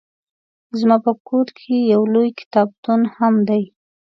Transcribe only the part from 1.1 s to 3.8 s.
کور کې يو لوی کتابتون هم دی